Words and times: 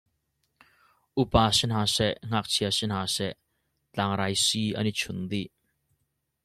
Upa 1.23 1.43
si 1.57 1.65
hna 1.69 1.81
seh, 1.95 2.15
ngakchia 2.29 2.69
si 2.77 2.83
hna 2.87 3.01
seh, 3.15 3.37
tlangrai 3.93 4.35
si 4.45 4.63
an 4.79 4.89
i 4.91 4.93
chun 4.99 5.19
dih. 5.31 5.51